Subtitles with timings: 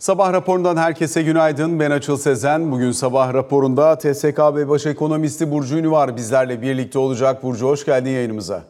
[0.00, 1.80] Sabah raporundan herkese günaydın.
[1.80, 2.72] Ben Açıl Sezen.
[2.72, 6.16] Bugün sabah raporunda TSKB Baş Ekonomisti Burcu Ünlü var.
[6.16, 7.42] Bizlerle birlikte olacak.
[7.42, 8.62] Burcu hoş geldin yayınımıza.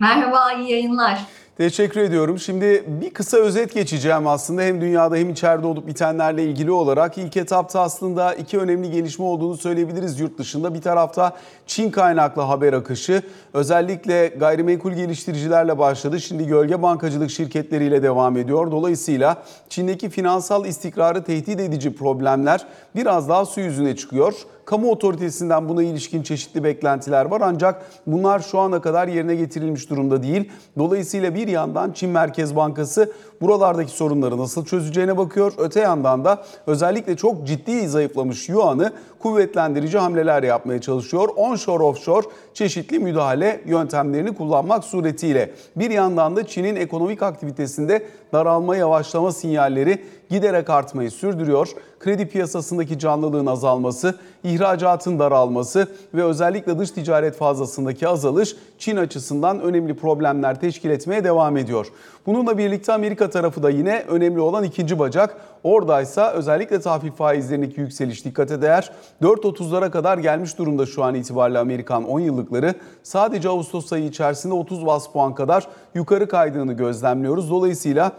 [0.00, 1.18] Merhaba, iyi yayınlar.
[1.58, 2.38] Teşekkür ediyorum.
[2.38, 7.18] Şimdi bir kısa özet geçeceğim aslında hem dünyada hem içeride olup bitenlerle ilgili olarak.
[7.18, 10.74] ilk etapta aslında iki önemli gelişme olduğunu söyleyebiliriz yurt dışında.
[10.74, 16.20] Bir tarafta Çin kaynaklı haber akışı özellikle gayrimenkul geliştiricilerle başladı.
[16.20, 18.70] Şimdi gölge bankacılık şirketleriyle devam ediyor.
[18.70, 22.66] Dolayısıyla Çin'deki finansal istikrarı tehdit edici problemler
[22.96, 24.34] biraz daha su yüzüne çıkıyor.
[24.64, 30.22] Kamu otoritesinden buna ilişkin çeşitli beklentiler var ancak bunlar şu ana kadar yerine getirilmiş durumda
[30.22, 30.52] değil.
[30.78, 35.52] Dolayısıyla bir yandan Çin Merkez Bankası buralardaki sorunları nasıl çözeceğine bakıyor.
[35.58, 38.92] Öte yandan da özellikle çok ciddi zayıflamış yuanı
[39.24, 41.28] kuvvetlendirici hamleler yapmaya çalışıyor.
[41.36, 45.50] Onshore offshore çeşitli müdahale yöntemlerini kullanmak suretiyle.
[45.76, 51.68] Bir yandan da Çin'in ekonomik aktivitesinde daralma yavaşlama sinyalleri giderek artmayı sürdürüyor.
[52.00, 54.14] Kredi piyasasındaki canlılığın azalması,
[54.44, 61.56] ihracatın daralması ve özellikle dış ticaret fazlasındaki azalış Çin açısından önemli problemler teşkil etmeye devam
[61.56, 61.86] ediyor.
[62.26, 65.36] Bununla birlikte Amerika tarafı da yine önemli olan ikinci bacak.
[65.62, 68.92] Oradaysa özellikle tahvil faizlerindeki yükseliş dikkate değer.
[69.22, 72.74] 4.30'lara kadar gelmiş durumda şu an itibariyle Amerikan 10 yıllıkları.
[73.02, 77.50] Sadece Ağustos ayı içerisinde 30 bas puan kadar yukarı kaydığını gözlemliyoruz.
[77.50, 78.12] Dolayısıyla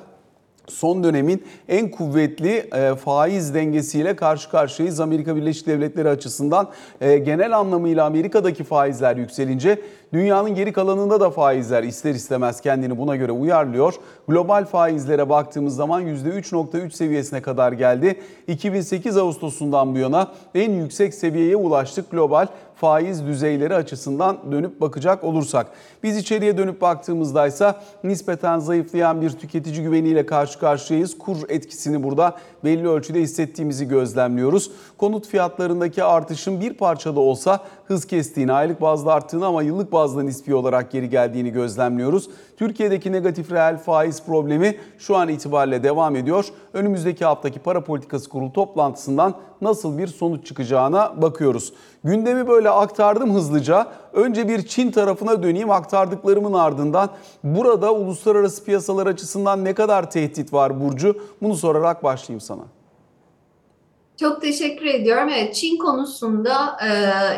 [0.67, 4.99] son dönemin en kuvvetli e, faiz dengesiyle karşı karşıyayız.
[4.99, 6.67] Amerika Birleşik Devletleri açısından
[7.01, 9.81] e, genel anlamıyla Amerika'daki faizler yükselince
[10.13, 13.93] dünyanın geri kalanında da faizler ister istemez kendini buna göre uyarlıyor.
[14.27, 18.21] Global faizlere baktığımız zaman %3.3 seviyesine kadar geldi.
[18.47, 22.47] 2008 Ağustos'undan bu yana en yüksek seviyeye ulaştık global
[22.85, 25.67] faiz düzeyleri açısından dönüp bakacak olursak.
[26.03, 31.17] Biz içeriye dönüp baktığımızda ise nispeten zayıflayan bir tüketici güveniyle karşı karşıyayız.
[31.17, 34.71] Kur etkisini burada belli ölçüde hissettiğimizi gözlemliyoruz.
[34.97, 40.23] Konut fiyatlarındaki artışın bir parça da olsa hız kestiğini, aylık bazda arttığını ama yıllık bazda
[40.23, 42.29] nispi olarak geri geldiğini gözlemliyoruz.
[42.57, 46.45] Türkiye'deki negatif reel faiz problemi şu an itibariyle devam ediyor.
[46.73, 51.73] Önümüzdeki haftaki para politikası kurulu toplantısından nasıl bir sonuç çıkacağına bakıyoruz.
[52.03, 53.87] Gündemi böyle aktardım hızlıca.
[54.13, 57.09] Önce bir Çin tarafına döneyim aktardıklarımın ardından.
[57.43, 61.17] Burada uluslararası piyasalar açısından ne kadar tehdit var Burcu?
[61.41, 62.61] Bunu sorarak başlayayım sana.
[64.19, 65.29] Çok teşekkür ediyorum.
[65.29, 66.89] Evet, Çin konusunda e,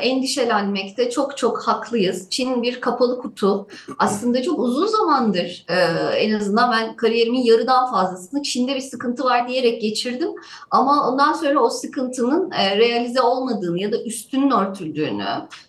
[0.07, 2.29] endişelenmekte çok çok haklıyız.
[2.29, 3.67] Çin bir kapalı kutu.
[3.99, 5.75] Aslında çok uzun zamandır e,
[6.16, 10.29] en azından ben kariyerimin yarıdan fazlasını Çin'de bir sıkıntı var diyerek geçirdim.
[10.71, 15.25] Ama ondan sonra o sıkıntının e, realize olmadığını ya da üstünün örtüldüğünü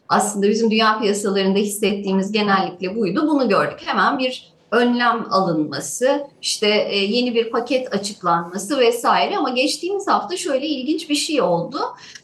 [0.09, 3.29] aslında bizim dünya piyasalarında hissettiğimiz genellikle buydu.
[3.29, 3.81] Bunu gördük.
[3.85, 10.67] Hemen bir önlem alınması, işte e, yeni bir paket açıklanması vesaire ama geçtiğimiz hafta şöyle
[10.67, 11.79] ilginç bir şey oldu.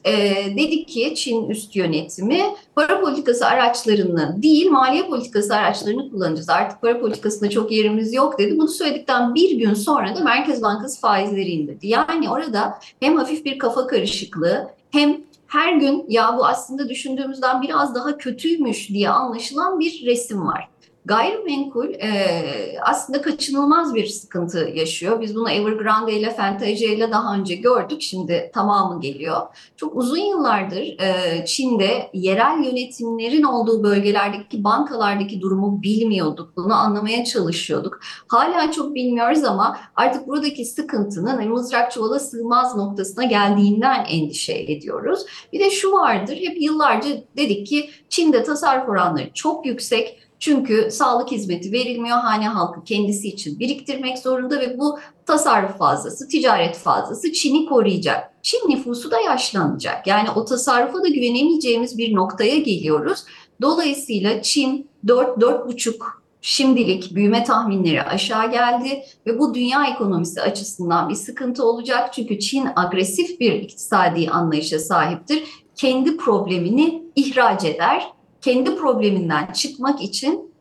[0.04, 0.12] E,
[0.56, 2.42] dedik ki Çin üst yönetimi
[2.74, 6.48] para politikası araçlarını değil maliye politikası araçlarını kullanacağız.
[6.48, 8.58] Artık para politikasında çok yerimiz yok dedi.
[8.58, 11.86] Bunu söyledikten bir gün sonra da Merkez Bankası faizleri indirdi.
[11.86, 17.94] Yani orada hem hafif bir kafa karışıklığı hem her gün ya bu aslında düşündüğümüzden biraz
[17.94, 20.73] daha kötüymüş diye anlaşılan bir resim var.
[21.06, 25.20] Gayrimenkul e, aslında kaçınılmaz bir sıkıntı yaşıyor.
[25.20, 28.02] Biz bunu Evergrande ile Fantasia ile daha önce gördük.
[28.02, 29.36] Şimdi tamamı geliyor.
[29.76, 36.56] Çok uzun yıllardır e, Çin'de yerel yönetimlerin olduğu bölgelerdeki bankalardaki durumu bilmiyorduk.
[36.56, 38.00] Bunu anlamaya çalışıyorduk.
[38.28, 45.26] Hala çok bilmiyoruz ama artık buradaki sıkıntının hani, mızrak çuvala sığmaz noktasına geldiğinden endişe ediyoruz.
[45.52, 46.36] Bir de şu vardır.
[46.36, 52.18] Hep yıllarca dedik ki Çin'de tasarruf oranları çok yüksek çünkü sağlık hizmeti verilmiyor.
[52.18, 58.30] Hane halkı kendisi için biriktirmek zorunda ve bu tasarruf fazlası, ticaret fazlası Çin'i koruyacak.
[58.42, 60.06] Çin nüfusu da yaşlanacak.
[60.06, 63.24] Yani o tasarrufa da güvenemeyeceğimiz bir noktaya geliyoruz.
[63.62, 65.94] Dolayısıyla Çin 4-4,5
[66.40, 72.12] şimdilik büyüme tahminleri aşağı geldi ve bu dünya ekonomisi açısından bir sıkıntı olacak.
[72.12, 75.44] Çünkü Çin agresif bir iktisadi anlayışa sahiptir.
[75.76, 78.13] Kendi problemini ihraç eder
[78.44, 80.54] kendi probleminden çıkmak için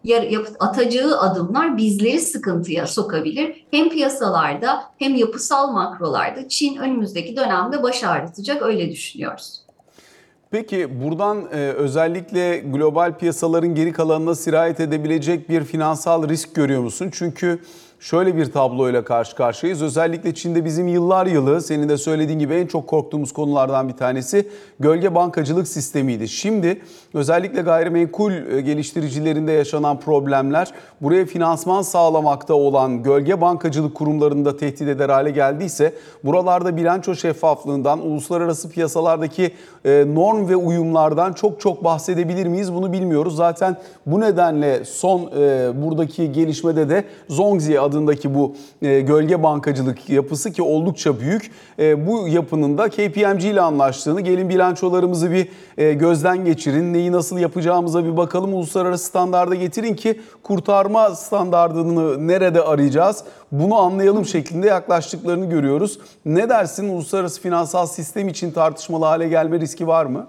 [0.60, 3.66] atacağı adımlar bizleri sıkıntıya sokabilir.
[3.72, 9.64] Hem piyasalarda hem yapısal makrolarda Çin önümüzdeki dönemde baş ağrıtacak öyle düşünüyoruz.
[10.52, 17.10] Peki buradan e, özellikle global piyasaların geri kalanına sirayet edebilecek bir finansal risk görüyor musun?
[17.14, 17.60] Çünkü
[18.04, 19.82] şöyle bir tabloyla karşı karşıyayız.
[19.82, 24.50] Özellikle Çin'de bizim yıllar yılı senin de söylediğin gibi en çok korktuğumuz konulardan bir tanesi
[24.80, 26.28] gölge bankacılık sistemiydi.
[26.28, 26.82] Şimdi
[27.14, 30.72] özellikle gayrimenkul e, geliştiricilerinde yaşanan problemler
[31.02, 38.70] buraya finansman sağlamakta olan gölge bankacılık kurumlarında tehdit eder hale geldiyse buralarda bilanço şeffaflığından, uluslararası
[38.70, 39.52] piyasalardaki
[39.86, 43.36] e, norm ve uyumlardan çok çok bahsedebilir miyiz bunu bilmiyoruz.
[43.36, 50.52] Zaten bu nedenle son e, buradaki gelişmede de Zongzi adındaki bu e, gölge bankacılık yapısı
[50.52, 56.46] ki oldukça büyük e, bu yapının da KPMG ile anlaştığını gelin bilançolarımızı bir e, gözden
[56.46, 56.94] geçirin.
[56.94, 58.54] Neyi nasıl yapacağımıza bir bakalım.
[58.54, 63.24] Uluslararası standarda getirin ki kurtarma standardını nerede arayacağız?
[63.52, 66.00] Bunu anlayalım şeklinde yaklaştıklarını görüyoruz.
[66.26, 70.28] Ne dersin uluslararası finansal sistem için tartışmalı hale gelme riski var mı?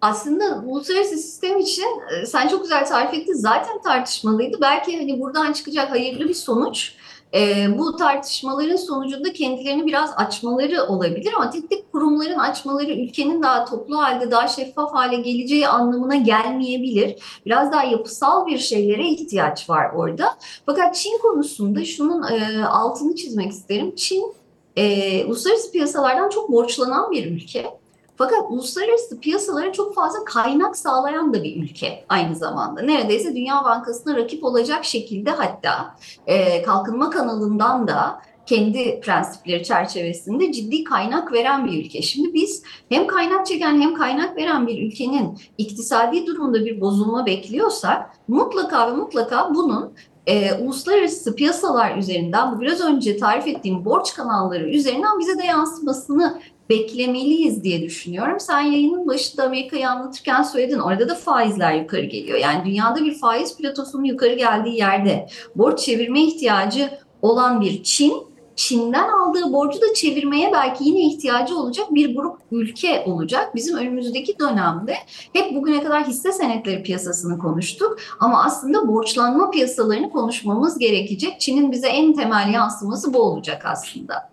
[0.00, 3.34] Aslında uluslararası sistem için e, sen çok güzel tarif ettin.
[3.34, 4.60] Zaten tartışmalıydı.
[4.60, 6.94] Belki hani buradan çıkacak hayırlı bir sonuç
[7.34, 13.64] e, bu tartışmaların sonucunda kendilerini biraz açmaları olabilir ama tek tek kurumların açmaları ülkenin daha
[13.64, 17.22] toplu halde daha şeffaf hale geleceği anlamına gelmeyebilir.
[17.46, 20.36] Biraz daha yapısal bir şeylere ihtiyaç var orada.
[20.66, 23.94] Fakat Çin konusunda şunun e, altını çizmek isterim.
[23.96, 24.34] Çin
[24.76, 27.80] e, uluslararası piyasalardan çok borçlanan bir ülke.
[28.20, 32.82] Fakat uluslararası piyasalara çok fazla kaynak sağlayan da bir ülke aynı zamanda.
[32.82, 35.94] Neredeyse Dünya Bankası'na rakip olacak şekilde hatta
[36.26, 42.02] e, kalkınma kanalından da kendi prensipleri çerçevesinde ciddi kaynak veren bir ülke.
[42.02, 48.10] Şimdi biz hem kaynak çeken hem kaynak veren bir ülkenin iktisadi durumunda bir bozulma bekliyorsak
[48.28, 49.92] mutlaka ve mutlaka bunun
[50.26, 56.40] e, uluslararası piyasalar üzerinden bu biraz önce tarif ettiğim borç kanalları üzerinden bize de yansımasını
[56.70, 58.40] beklemeliyiz diye düşünüyorum.
[58.40, 60.78] Sen yayının başında Amerika'yı anlatırken söyledin.
[60.78, 62.38] Orada da faizler yukarı geliyor.
[62.38, 66.90] Yani dünyada bir faiz platosunun yukarı geldiği yerde borç çevirme ihtiyacı
[67.22, 68.12] olan bir Çin,
[68.56, 73.54] Çin'den aldığı borcu da çevirmeye belki yine ihtiyacı olacak bir grup ülke olacak.
[73.54, 74.94] Bizim önümüzdeki dönemde
[75.32, 81.40] hep bugüne kadar hisse senetleri piyasasını konuştuk ama aslında borçlanma piyasalarını konuşmamız gerekecek.
[81.40, 84.30] Çin'in bize en temel yansıması bu olacak aslında.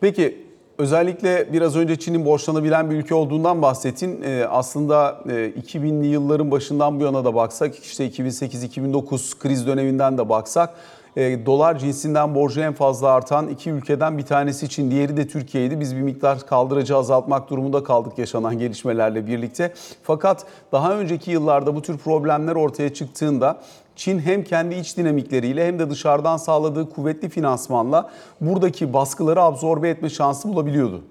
[0.00, 0.45] Peki
[0.78, 4.22] Özellikle biraz önce Çin'in borçlanabilen bir ülke olduğundan bahsettin.
[4.22, 10.28] Ee, aslında e, 2000'li yılların başından bu yana da baksak, işte 2008-2009 kriz döneminden de
[10.28, 10.74] baksak,
[11.16, 15.80] e, dolar cinsinden borcu en fazla artan iki ülkeden bir tanesi için, diğeri de Türkiye'ydi.
[15.80, 19.72] Biz bir miktar kaldırıcı azaltmak durumunda kaldık yaşanan gelişmelerle birlikte.
[20.02, 23.58] Fakat daha önceki yıllarda bu tür problemler ortaya çıktığında
[23.96, 28.10] Çin hem kendi iç dinamikleriyle hem de dışarıdan sağladığı kuvvetli finansmanla
[28.40, 31.02] buradaki baskıları absorbe etme şansı bulabiliyordu.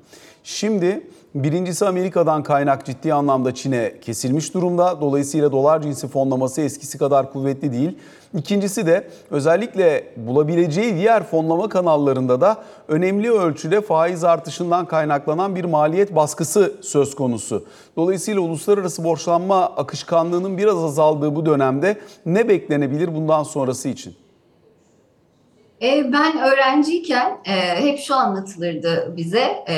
[0.43, 5.01] Şimdi birincisi Amerika'dan kaynak ciddi anlamda Çin'e kesilmiş durumda.
[5.01, 7.97] Dolayısıyla dolar cinsi fonlaması eskisi kadar kuvvetli değil.
[8.37, 16.15] İkincisi de özellikle bulabileceği diğer fonlama kanallarında da önemli ölçüde faiz artışından kaynaklanan bir maliyet
[16.15, 17.65] baskısı söz konusu.
[17.97, 24.15] Dolayısıyla uluslararası borçlanma akışkanlığının biraz azaldığı bu dönemde ne beklenebilir bundan sonrası için?
[25.81, 29.75] E, ben öğrenciyken e, hep şu anlatılırdı bize e,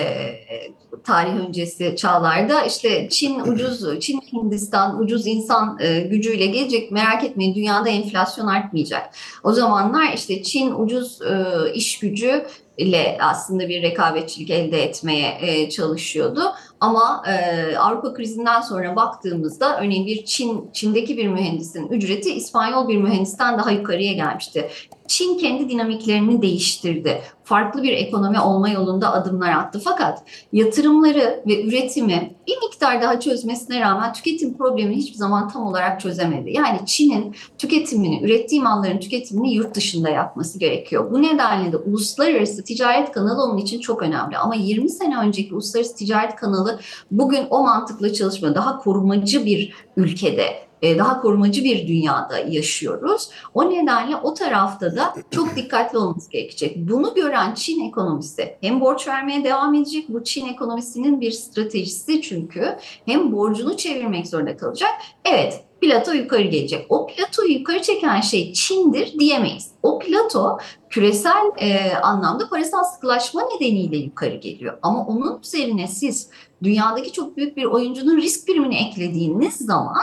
[1.04, 7.56] tarih öncesi çağlarda işte Çin ucuz, Çin Hindistan ucuz insan e, gücüyle gelecek merak etmeyin
[7.56, 9.10] dünyada enflasyon artmayacak.
[9.44, 12.46] O zamanlar işte Çin ucuz e, iş gücü
[12.78, 16.42] ile aslında bir rekabetçilik elde etmeye e, çalışıyordu.
[16.80, 22.98] Ama e, Avrupa krizinden sonra baktığımızda örneğin bir Çin Çin'deki bir mühendisin ücreti İspanyol bir
[22.98, 24.70] mühendisten daha yukarıya gelmişti.
[25.08, 27.22] Çin kendi dinamiklerini değiştirdi.
[27.48, 29.82] Farklı bir ekonomi olma yolunda adımlar attı.
[29.84, 30.24] Fakat
[30.54, 36.52] yatırımları ve üretimi bir miktar daha çözmesine rağmen tüketim problemini hiçbir zaman tam olarak çözemedi.
[36.54, 41.12] Yani Çin'in tüketimini, ürettiği malların tüketimini yurt dışında yapması gerekiyor.
[41.12, 44.38] Bu nedenle de uluslararası ticaret kanalı onun için çok önemli.
[44.38, 46.80] Ama 20 sene önceki uluslararası ticaret kanalı
[47.12, 48.56] bugün o mantıkla çalışmıyor.
[48.56, 53.30] Daha korumacı bir ülkede daha korumacı bir dünyada yaşıyoruz.
[53.54, 56.78] O nedenle o tarafta da çok dikkatli olması gerekecek.
[56.78, 60.06] Bunu gören Çin ekonomisi hem borç vermeye devam edecek.
[60.10, 64.92] Bu Çin ekonomisinin bir stratejisi çünkü hem borcunu çevirmek zorunda kalacak.
[65.26, 66.86] Evet plato yukarı gelecek.
[66.90, 69.72] O platoyu yukarı çeken şey Çin'dir diyemeyiz.
[69.84, 70.58] O plato
[70.90, 74.78] küresel e, anlamda parasal sıkılaşma nedeniyle yukarı geliyor.
[74.82, 76.30] Ama onun üzerine siz
[76.64, 80.02] dünyadaki çok büyük bir oyuncunun risk primini eklediğiniz zaman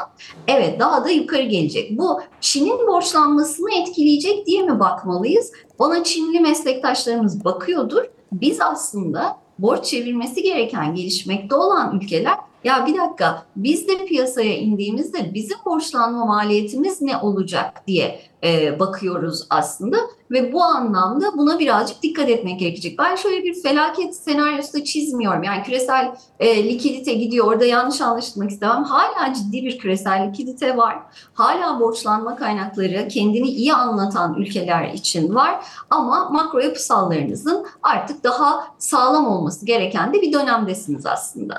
[0.48, 1.98] evet daha da yukarı gelecek.
[1.98, 5.52] Bu Çin'in borçlanmasını etkileyecek diye mi bakmalıyız?
[5.78, 8.04] Ona Çinli meslektaşlarımız bakıyordur.
[8.32, 15.34] Biz aslında borç çevirmesi gereken gelişmekte olan ülkeler ya bir dakika biz de piyasaya indiğimizde
[15.34, 19.96] bizim borçlanma maliyetimiz ne olacak diye e, bakıyoruz aslında
[20.30, 22.98] ve bu anlamda buna birazcık dikkat etmek gerekecek.
[22.98, 25.42] Ben şöyle bir felaket senaryosu da çizmiyorum.
[25.42, 27.46] Yani küresel e, likidite gidiyor.
[27.46, 28.84] Orada yanlış anlaşılmak istemem.
[28.84, 30.98] Hala ciddi bir küresel likidite var.
[31.34, 35.64] Hala borçlanma kaynakları kendini iyi anlatan ülkeler için var.
[35.90, 41.58] Ama makro yapısallarınızın artık daha sağlam olması gereken de bir dönemdesiniz aslında.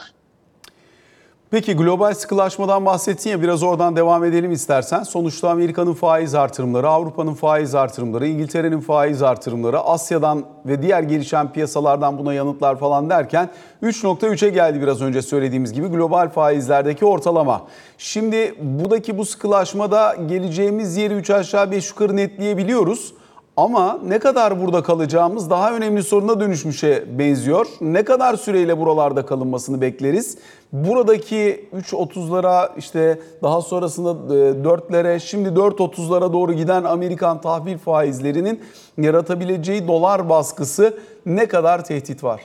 [1.51, 5.03] Peki global sıkılaşmadan bahsettin ya biraz oradan devam edelim istersen.
[5.03, 12.17] Sonuçta Amerika'nın faiz artırımları, Avrupa'nın faiz artırımları, İngiltere'nin faiz artırımları, Asya'dan ve diğer gelişen piyasalardan
[12.17, 13.49] buna yanıtlar falan derken
[13.83, 17.61] 3.3'e geldi biraz önce söylediğimiz gibi global faizlerdeki ortalama.
[17.97, 23.13] Şimdi buradaki bu sıkılaşmada geleceğimiz yeri 3 aşağı 5 yukarı netleyebiliyoruz.
[23.57, 27.67] Ama ne kadar burada kalacağımız daha önemli soruna dönüşmüşe benziyor.
[27.81, 30.37] Ne kadar süreyle buralarda kalınmasını bekleriz?
[30.73, 38.61] Buradaki 3.30'lara işte daha sonrasında 4'lere şimdi 4.30'lara doğru giden Amerikan tahvil faizlerinin
[38.97, 42.41] yaratabileceği dolar baskısı ne kadar tehdit var?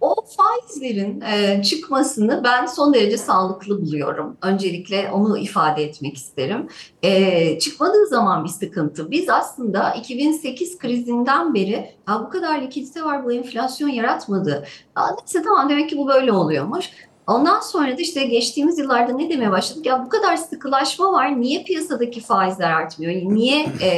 [0.00, 4.36] O faizlerin e, çıkmasını ben son derece sağlıklı buluyorum.
[4.42, 6.68] Öncelikle onu ifade etmek isterim.
[7.02, 9.10] E, çıkmadığı zaman bir sıkıntı.
[9.10, 14.66] Biz aslında 2008 krizinden beri bu kadar likidite var, bu enflasyon yaratmadı.
[14.96, 16.90] Ya neyse tamam demek ki bu böyle oluyormuş.
[17.26, 19.86] Ondan sonra da işte geçtiğimiz yıllarda ne demeye başladık?
[19.86, 21.40] Ya bu kadar sıkılaşma var.
[21.40, 23.34] Niye piyasadaki faizler artmıyor?
[23.34, 23.90] Niye e,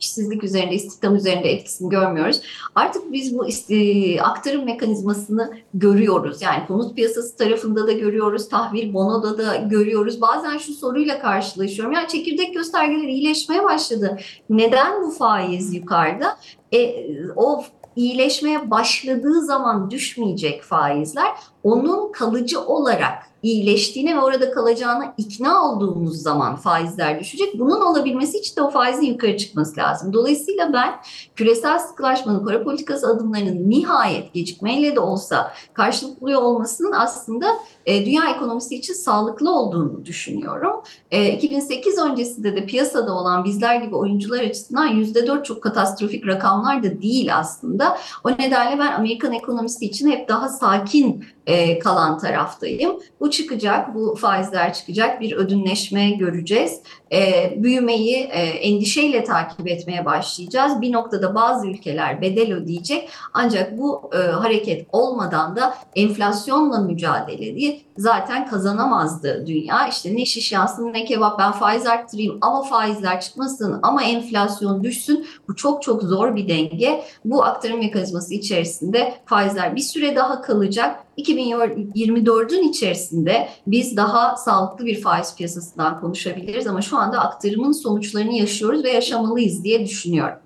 [0.00, 2.40] işsizlik üzerinde, istihdam üzerinde etkisini görmüyoruz?
[2.74, 6.42] Artık biz bu e, aktarım mekanizmasını görüyoruz.
[6.42, 10.20] Yani konut piyasası tarafında da görüyoruz, tahvil bonoda da görüyoruz.
[10.20, 11.92] Bazen şu soruyla karşılaşıyorum.
[11.92, 14.18] Yani çekirdek göstergeleri iyileşmeye başladı.
[14.50, 16.36] Neden bu faiz yukarıda?
[16.74, 17.06] E,
[17.36, 17.64] o
[17.96, 21.30] iyileşmeye başladığı zaman düşmeyecek faizler
[21.62, 27.58] onun kalıcı olarak iyileştiğine ve orada kalacağına ikna olduğumuz zaman faizler düşecek.
[27.58, 30.12] Bunun olabilmesi için de o faizin yukarı çıkması lazım.
[30.12, 30.94] Dolayısıyla ben
[31.36, 37.46] küresel sıkılaşmanın para politikası adımlarının nihayet gecikmeyle de olsa karşılık buluyor olmasının aslında
[37.86, 40.72] e, dünya ekonomisi için sağlıklı olduğunu düşünüyorum.
[41.10, 47.02] E, 2008 öncesinde de piyasada olan bizler gibi oyuncular açısından %4 çok katastrofik rakamlar da
[47.02, 47.98] değil aslında.
[48.24, 52.96] O nedenle ben Amerikan ekonomisi için hep daha sakin e, kalan taraftayım.
[53.20, 56.80] Bu çıkacak, bu faizler çıkacak, bir ödünleşme göreceğiz.
[57.12, 60.80] E, büyümeyi e, endişeyle takip etmeye başlayacağız.
[60.80, 67.80] Bir noktada bazı ülkeler bedel ödeyecek ancak bu e, hareket olmadan da enflasyonla mücadele diye
[67.98, 69.88] zaten kazanamazdı dünya.
[69.88, 75.26] İşte ne şiş yansın ne kebap ben faiz arttırayım ama faizler çıkmasın ama enflasyon düşsün.
[75.48, 77.04] Bu çok çok zor bir denge.
[77.24, 81.05] Bu aktarım mekanizması içerisinde faizler bir süre daha kalacak.
[81.18, 88.84] 2024'ün içerisinde biz daha sağlıklı bir faiz piyasasından konuşabiliriz ama şu anda aktarımın sonuçlarını yaşıyoruz
[88.84, 90.38] ve yaşamalıyız diye düşünüyorum.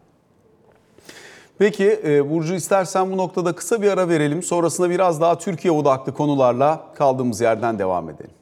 [1.59, 4.43] Peki e, Burcu istersen bu noktada kısa bir ara verelim.
[4.43, 8.40] Sonrasında biraz daha Türkiye odaklı konularla kaldığımız yerden devam edelim.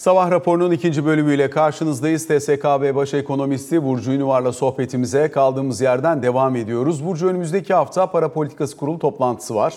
[0.00, 2.26] Sabah raporunun ikinci bölümüyle karşınızdayız.
[2.26, 7.06] TSKB Baş Ekonomisti Burcu Ünüvar'la sohbetimize kaldığımız yerden devam ediyoruz.
[7.06, 9.74] Burcu önümüzdeki hafta Para Politikası Kurulu toplantısı var.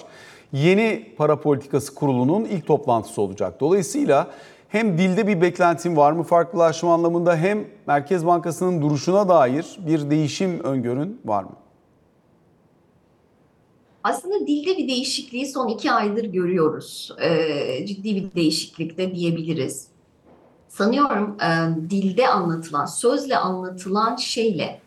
[0.53, 3.59] Yeni Para Politikası Kurulu'nun ilk toplantısı olacak.
[3.59, 4.27] Dolayısıyla
[4.69, 10.59] hem dilde bir beklentim var mı farklılaşma anlamında hem Merkez Bankası'nın duruşuna dair bir değişim
[10.59, 11.55] öngörün var mı?
[14.03, 17.11] Aslında dilde bir değişikliği son iki aydır görüyoruz.
[17.21, 19.92] Ee, ciddi bir değişiklik de diyebiliriz
[20.77, 24.81] sanıyorum e, dilde anlatılan, sözle anlatılan şeyle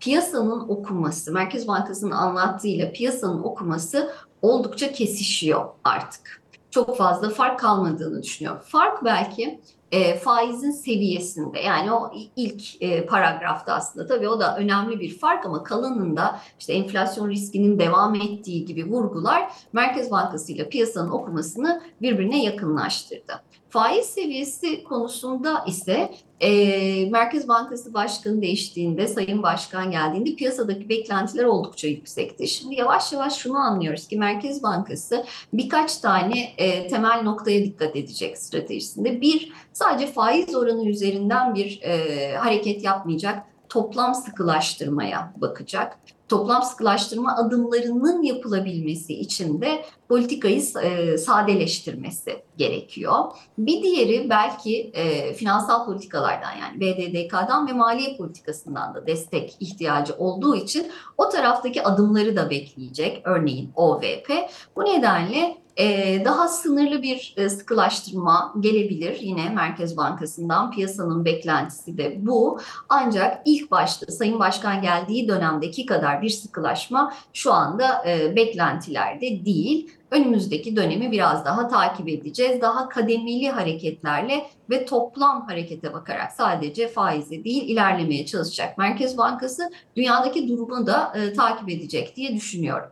[0.00, 4.12] piyasanın okuması, Merkez Bankası'nın anlattığıyla piyasanın okuması
[4.42, 6.41] oldukça kesişiyor artık.
[6.72, 8.62] Çok fazla fark kalmadığını düşünüyorum.
[8.64, 9.60] Fark belki
[9.92, 15.46] e, faizin seviyesinde yani o ilk e, paragrafta aslında tabii o da önemli bir fark
[15.46, 22.44] ama kalanında işte enflasyon riskinin devam ettiği gibi vurgular Merkez Bankası ile piyasanın okumasını birbirine
[22.44, 23.32] yakınlaştırdı.
[23.68, 31.88] Faiz seviyesi konusunda ise e, Merkez Bankası Başkanı değiştiğinde, Sayın Başkan geldiğinde piyasadaki beklentiler oldukça
[31.88, 32.48] yüksekti.
[32.48, 38.38] Şimdi yavaş yavaş şunu anlıyoruz ki Merkez Bankası birkaç tane e, temel noktaya dikkat edecek
[38.38, 39.20] stratejisinde.
[39.20, 45.98] Bir, sadece faiz oranı üzerinden bir e, hareket yapmayacak, toplam sıkılaştırmaya bakacak
[46.32, 53.14] toplam sıkılaştırma adımlarının yapılabilmesi için de politikayı e, sadeleştirmesi gerekiyor.
[53.58, 60.56] Bir diğeri belki e, finansal politikalardan yani BDDK'dan ve maliye politikasından da destek ihtiyacı olduğu
[60.56, 60.86] için
[61.18, 63.22] o taraftaki adımları da bekleyecek.
[63.24, 64.50] Örneğin OVP.
[64.76, 72.26] Bu nedenle ee, daha sınırlı bir e, sıkılaştırma gelebilir yine Merkez Bankası'ndan piyasanın beklentisi de
[72.26, 72.60] bu.
[72.88, 79.90] Ancak ilk başta Sayın Başkan geldiği dönemdeki kadar bir sıkılaşma şu anda e, beklentilerde değil.
[80.10, 82.60] Önümüzdeki dönemi biraz daha takip edeceğiz.
[82.60, 88.78] Daha kademeli hareketlerle ve toplam harekete bakarak sadece faize değil ilerlemeye çalışacak.
[88.78, 92.88] Merkez Bankası dünyadaki durumu da e, takip edecek diye düşünüyorum.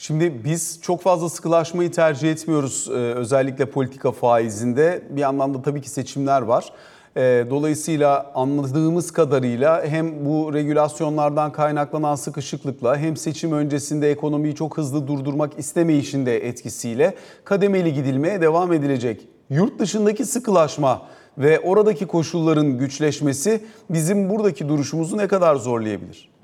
[0.00, 5.02] Şimdi biz çok fazla sıkılaşmayı tercih etmiyoruz e, özellikle politika faizinde.
[5.10, 6.72] Bir yandan da tabii ki seçimler var.
[7.16, 15.06] E, dolayısıyla anladığımız kadarıyla hem bu regülasyonlardan kaynaklanan sıkışıklıkla hem seçim öncesinde ekonomiyi çok hızlı
[15.06, 17.14] durdurmak istemeyişin de etkisiyle
[17.44, 19.28] kademeli gidilmeye devam edilecek.
[19.50, 21.02] Yurt dışındaki sıkılaşma
[21.38, 26.37] ve oradaki koşulların güçleşmesi bizim buradaki duruşumuzu ne kadar zorlayabilir?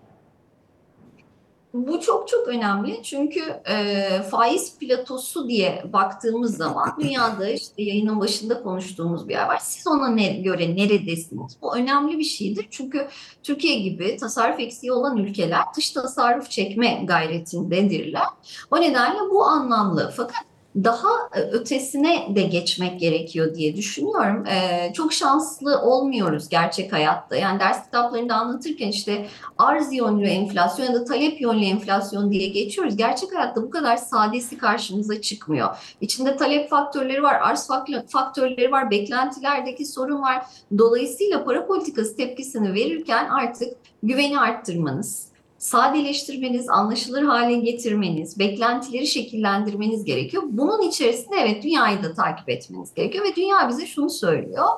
[1.75, 8.62] Bu çok çok önemli çünkü e, faiz platosu diye baktığımız zaman dünyada işte yayının başında
[8.62, 9.59] konuştuğumuz bir yer var.
[9.62, 11.57] Siz ona ne, göre neredesiniz?
[11.62, 13.09] Bu önemli bir şeydir çünkü
[13.43, 18.26] Türkiye gibi tasarruf eksiği olan ülkeler dış tasarruf çekme gayretindedirler.
[18.71, 24.47] O nedenle bu anlamlı fakat daha e, ötesine de geçmek gerekiyor diye düşünüyorum.
[24.47, 27.37] Ee, çok şanslı olmuyoruz gerçek hayatta.
[27.37, 29.26] Yani ders kitaplarında anlatırken işte
[29.59, 32.97] arz yönlü enflasyon ya da talep yönlü enflasyon diye geçiyoruz.
[32.97, 35.76] Gerçek hayatta bu kadar sadesi karşımıza çıkmıyor.
[36.00, 37.69] İçinde talep faktörleri var, arz
[38.09, 40.47] faktörleri var, beklentilerdeki sorun var.
[40.78, 43.69] Dolayısıyla para politikası tepkisini verirken artık
[44.02, 45.34] güveni arttırmanız,
[45.64, 50.42] sadeleştirmeniz, anlaşılır hale getirmeniz, beklentileri şekillendirmeniz gerekiyor.
[50.47, 54.68] Bunun içerisinde evet dünyayı da takip etmeniz gerekiyor ve dünya bize şunu söylüyor.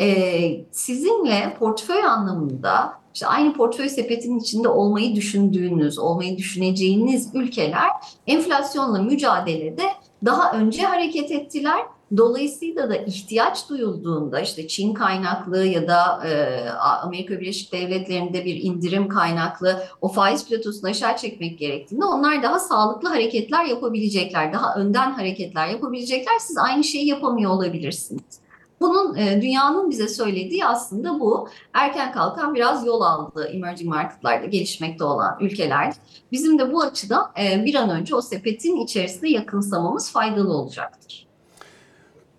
[0.00, 7.90] Ee, sizinle portföy anlamında işte aynı portföy sepetinin içinde olmayı düşündüğünüz, olmayı düşüneceğiniz ülkeler
[8.26, 9.84] enflasyonla mücadelede
[10.24, 11.80] daha önce hareket ettiler
[12.16, 16.70] Dolayısıyla da ihtiyaç duyulduğunda işte Çin kaynaklı ya da e,
[17.02, 23.08] Amerika Birleşik Devletleri'nde bir indirim kaynaklı o faiz platosunu aşağı çekmek gerektiğinde onlar daha sağlıklı
[23.08, 26.38] hareketler yapabilecekler, daha önden hareketler yapabilecekler.
[26.40, 28.42] Siz aynı şeyi yapamıyor olabilirsiniz.
[28.80, 31.48] Bunun e, dünyanın bize söylediği aslında bu.
[31.72, 35.94] Erken kalkan biraz yol aldı emerging marketlarda gelişmekte olan ülkeler.
[36.32, 41.31] Bizim de bu açıdan e, bir an önce o sepetin içerisinde yakınsamamız faydalı olacaktır.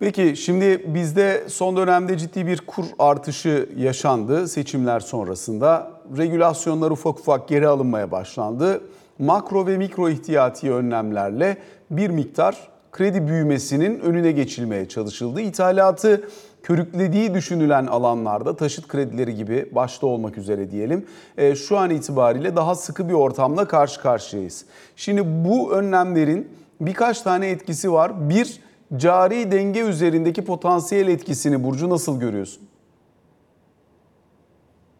[0.00, 5.90] Peki şimdi bizde son dönemde ciddi bir kur artışı yaşandı seçimler sonrasında.
[6.16, 8.80] Regülasyonlar ufak ufak geri alınmaya başlandı.
[9.18, 11.56] Makro ve mikro ihtiyati önlemlerle
[11.90, 15.40] bir miktar kredi büyümesinin önüne geçilmeye çalışıldı.
[15.40, 16.28] İthalatı
[16.62, 22.74] körüklediği düşünülen alanlarda taşıt kredileri gibi başta olmak üzere diyelim e, şu an itibariyle daha
[22.74, 24.64] sıkı bir ortamla karşı karşıyayız.
[24.96, 26.48] Şimdi bu önlemlerin
[26.80, 28.30] birkaç tane etkisi var.
[28.30, 28.60] Bir,
[28.96, 32.62] cari denge üzerindeki potansiyel etkisini Burcu nasıl görüyorsun?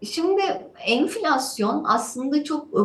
[0.03, 0.43] Şimdi
[0.87, 2.81] enflasyon aslında çok e,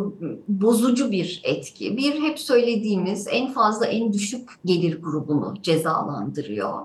[0.48, 1.98] bozucu bir etki.
[1.98, 6.80] Bir hep söylediğimiz en fazla en düşük gelir grubunu cezalandırıyor.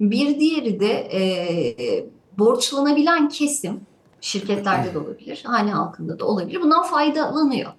[0.00, 2.06] Bir diğeri de e,
[2.38, 3.80] borçlanabilen kesim
[4.20, 6.60] şirketlerde de olabilir, hane halkında da olabilir.
[6.62, 7.72] Bundan faydalanıyor.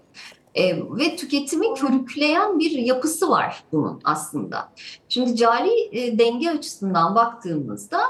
[0.56, 4.70] E, ve tüketimi körükleyen bir yapısı var bunun aslında.
[5.10, 8.02] Şimdi cari e, denge açısından baktığımızda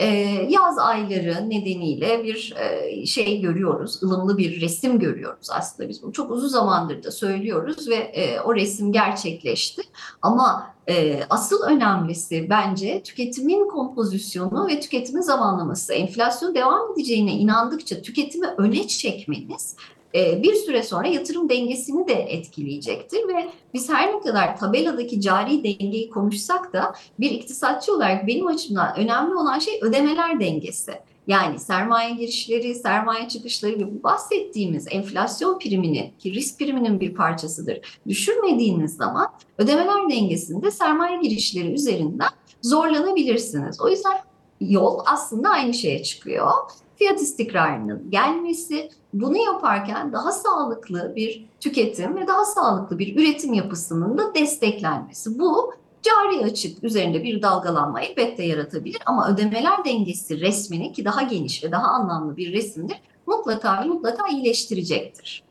[0.00, 0.06] e,
[0.48, 6.30] yaz ayları nedeniyle bir e, şey görüyoruz, ılımlı bir resim görüyoruz aslında biz bunu çok
[6.30, 9.82] uzun zamandır da söylüyoruz ve e, o resim gerçekleşti.
[10.22, 15.92] Ama e, asıl önemlisi bence tüketimin kompozisyonu ve tüketimin zamanlaması.
[15.92, 19.76] Enflasyon devam edeceğine inandıkça tüketimi öne çekmeniz
[20.14, 26.10] bir süre sonra yatırım dengesini de etkileyecektir ve biz her ne kadar tabeladaki cari dengeyi
[26.10, 30.92] konuşsak da bir iktisatçı olarak benim açımdan önemli olan şey ödemeler dengesi.
[31.26, 38.96] Yani sermaye girişleri, sermaye çıkışları ve bahsettiğimiz enflasyon primini ki risk priminin bir parçasıdır düşürmediğiniz
[38.96, 39.26] zaman
[39.58, 42.28] ödemeler dengesinde sermaye girişleri üzerinden
[42.62, 43.80] zorlanabilirsiniz.
[43.80, 44.16] O yüzden
[44.60, 46.50] yol aslında aynı şeye çıkıyor
[47.00, 54.18] fiyat istikrarının gelmesi, bunu yaparken daha sağlıklı bir tüketim ve daha sağlıklı bir üretim yapısının
[54.18, 55.38] da desteklenmesi.
[55.38, 61.64] Bu cari açık üzerinde bir dalgalanma elbette yaratabilir ama ödemeler dengesi resmini ki daha geniş
[61.64, 65.42] ve daha anlamlı bir resimdir mutlaka mutlaka iyileştirecektir.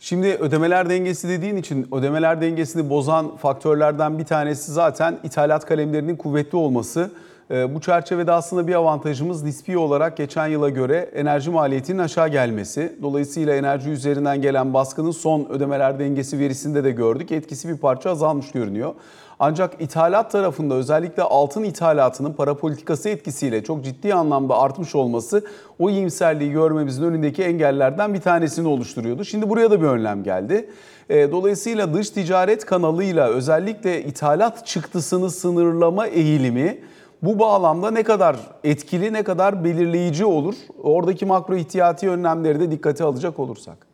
[0.00, 6.58] Şimdi ödemeler dengesi dediğin için ödemeler dengesini bozan faktörlerden bir tanesi zaten ithalat kalemlerinin kuvvetli
[6.58, 7.10] olması.
[7.50, 12.96] Ee, Bu çerçevede aslında bir avantajımız nispi olarak geçen yıla göre enerji maliyetinin aşağı gelmesi.
[13.02, 17.32] Dolayısıyla enerji üzerinden gelen baskının son ödemeler dengesi verisinde de gördük.
[17.32, 18.94] Etkisi bir parça azalmış görünüyor.
[19.40, 25.44] Ancak ithalat tarafında özellikle altın ithalatının para politikası etkisiyle çok ciddi anlamda artmış olması
[25.78, 29.24] o iyimserliği görmemizin önündeki engellerden bir tanesini oluşturuyordu.
[29.24, 30.70] Şimdi buraya da bir önlem geldi.
[31.10, 36.78] E, Dolayısıyla dış ticaret kanalıyla özellikle ithalat çıktısını sınırlama eğilimi
[37.22, 40.54] bu bağlamda ne kadar etkili, ne kadar belirleyici olur?
[40.82, 43.87] Oradaki makro ihtiyati önlemleri de dikkate alacak olursak.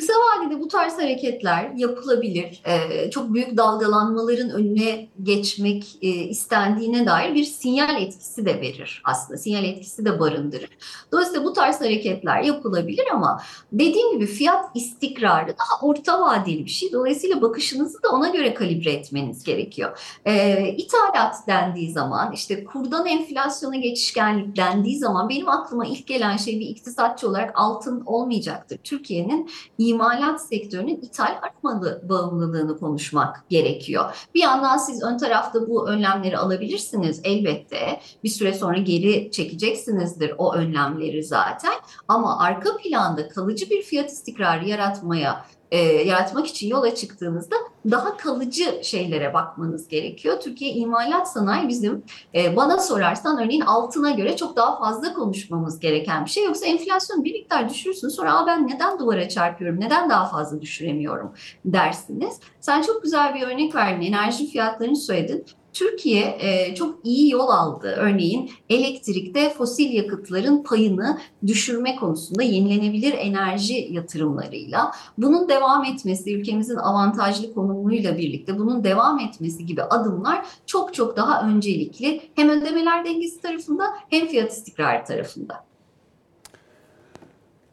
[0.00, 2.62] Kısa vadede bu tarz hareketler yapılabilir.
[2.66, 9.38] Ee, çok büyük dalgalanmaların önüne geçmek e, istendiğine dair bir sinyal etkisi de verir aslında.
[9.38, 10.68] Sinyal etkisi de barındırır.
[11.12, 16.92] Dolayısıyla bu tarz hareketler yapılabilir ama dediğim gibi fiyat istikrarı daha orta vadeli bir şey.
[16.92, 19.98] Dolayısıyla bakışınızı da ona göre kalibre etmeniz gerekiyor.
[20.26, 26.60] Ee, ithalat dendiği zaman işte kurdan enflasyona geçişkenlik dendiği zaman benim aklıma ilk gelen şey
[26.60, 28.78] bir iktisatçı olarak altın olmayacaktır.
[28.84, 29.50] Türkiye'nin
[29.90, 34.28] imalat sektörünün ithal artmalı bağımlılığını konuşmak gerekiyor.
[34.34, 38.00] Bir yandan siz ön tarafta bu önlemleri alabilirsiniz elbette.
[38.24, 41.74] Bir süre sonra geri çekeceksinizdir o önlemleri zaten.
[42.08, 47.56] Ama arka planda kalıcı bir fiyat istikrarı yaratmaya e, yaratmak için yola çıktığınızda
[47.90, 50.40] daha kalıcı şeylere bakmanız gerekiyor.
[50.40, 52.02] Türkiye imalat sanayi bizim
[52.34, 56.44] e, bana sorarsan örneğin altına göre çok daha fazla konuşmamız gereken bir şey.
[56.44, 61.32] Yoksa enflasyon bir miktar düşürürsün sonra Aa, ben neden duvara çarpıyorum, neden daha fazla düşüremiyorum
[61.64, 62.40] dersiniz.
[62.60, 65.44] Sen çok güzel bir örnek verdin, enerji fiyatlarını söyledin.
[65.72, 67.94] Türkiye e, çok iyi yol aldı.
[67.98, 77.54] Örneğin elektrikte fosil yakıtların payını düşürme konusunda yenilenebilir enerji yatırımlarıyla bunun devam etmesi, ülkemizin avantajlı
[77.54, 83.84] konumuyla birlikte bunun devam etmesi gibi adımlar çok çok daha öncelikli hem ödemeler dengesi tarafında
[84.10, 85.69] hem fiyat istikrarı tarafında.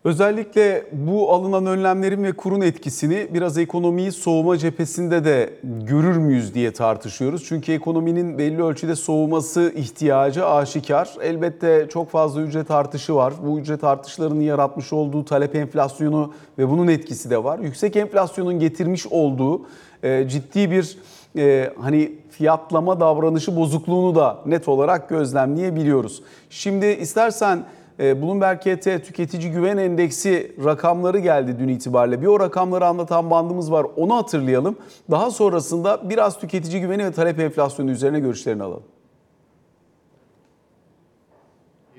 [0.08, 6.74] Özellikle bu alınan önlemlerin ve kurun etkisini biraz ekonomiyi soğuma cephesinde de görür müyüz diye
[6.74, 7.46] tartışıyoruz.
[7.46, 11.16] Çünkü ekonominin belli ölçüde soğuması ihtiyacı aşikar.
[11.22, 13.34] Elbette çok fazla ücret artışı var.
[13.46, 17.60] Bu ücret artışlarının yaratmış olduğu talep enflasyonu ve bunun etkisi de var.
[17.60, 19.62] Yüksek enflasyonun getirmiş olduğu
[20.04, 20.98] e, ciddi bir
[21.38, 26.24] e, hani fiyatlama davranışı bozukluğunu da net olarak gözlemleyebiliyoruz.
[26.50, 27.66] Şimdi istersen
[28.00, 32.22] Bloomberg KT Tüketici Güven Endeksi rakamları geldi dün itibariyle.
[32.22, 34.78] Bir o rakamları anlatan bandımız var onu hatırlayalım.
[35.12, 38.84] Daha sonrasında biraz tüketici güveni ve talep enflasyonu üzerine görüşlerini alalım.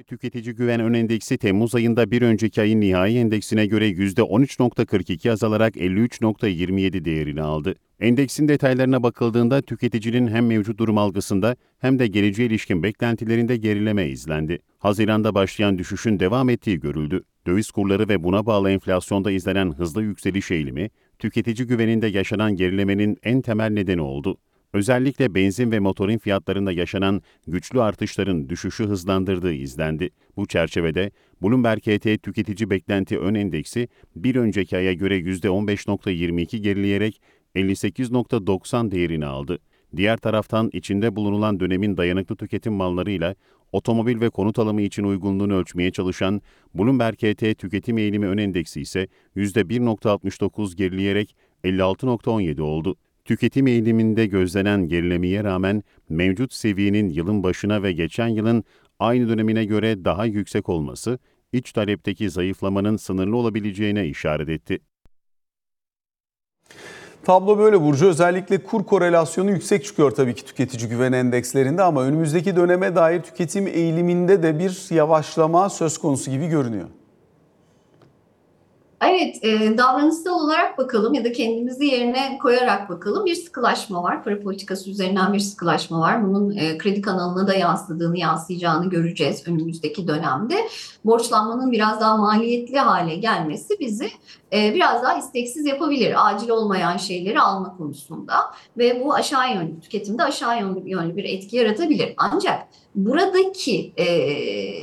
[0.06, 7.04] Tüketici Güven Ön Endeksi Temmuz ayında bir önceki ayın nihai endeksine göre %13.42 azalarak 53.27
[7.04, 7.74] değerini aldı.
[8.00, 14.58] Endeksin detaylarına bakıldığında tüketicinin hem mevcut durum algısında hem de geleceğe ilişkin beklentilerinde gerileme izlendi.
[14.78, 17.24] Haziranda başlayan düşüşün devam ettiği görüldü.
[17.46, 23.40] Döviz kurları ve buna bağlı enflasyonda izlenen hızlı yükseliş eğilimi, tüketici güveninde yaşanan gerilemenin en
[23.40, 24.38] temel nedeni oldu.
[24.72, 30.10] Özellikle benzin ve motorin fiyatlarında yaşanan güçlü artışların düşüşü hızlandırdığı izlendi.
[30.36, 31.10] Bu çerçevede
[31.42, 37.20] Bloomberg KT Tüketici Beklenti Ön Endeksi bir önceki aya göre %15.22 gerileyerek
[37.58, 39.58] 58.90 değerini aldı.
[39.96, 43.34] Diğer taraftan içinde bulunulan dönemin dayanıklı tüketim mallarıyla
[43.72, 46.42] otomobil ve konut alımı için uygunluğunu ölçmeye çalışan
[46.74, 52.96] Bloomberg KT Tüketim Eğilimi Ön Endeksi ise %1.69 gerileyerek 56.17 oldu.
[53.24, 58.64] Tüketim eğiliminde gözlenen gerilemeye rağmen mevcut seviyenin yılın başına ve geçen yılın
[58.98, 61.18] aynı dönemine göre daha yüksek olması,
[61.52, 64.78] iç talepteki zayıflamanın sınırlı olabileceğine işaret etti.
[67.24, 68.06] Tablo böyle Burcu.
[68.06, 73.66] Özellikle kur korelasyonu yüksek çıkıyor tabii ki tüketici güven endekslerinde ama önümüzdeki döneme dair tüketim
[73.66, 76.88] eğiliminde de bir yavaşlama söz konusu gibi görünüyor.
[79.00, 83.26] Evet, e, davranışsal olarak bakalım ya da kendimizi yerine koyarak bakalım.
[83.26, 84.24] Bir sıkılaşma var.
[84.24, 86.28] Para politikası üzerinden bir sıkılaşma var.
[86.28, 90.54] Bunun e, kredi kanalına da yansıdığını, yansıyacağını göreceğiz önümüzdeki dönemde.
[91.04, 94.10] Borçlanmanın biraz daha maliyetli hale gelmesi bizi
[94.52, 96.28] e, biraz daha isteksiz yapabilir.
[96.28, 98.34] Acil olmayan şeyleri alma konusunda
[98.78, 102.14] ve bu aşağı yönlü tüketimde aşağı yönlü, yönlü bir etki yaratabilir.
[102.16, 102.58] Ancak
[103.04, 104.06] buradaki e,